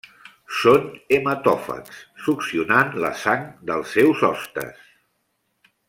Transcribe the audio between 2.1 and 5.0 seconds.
succionant la sang dels seus hostes.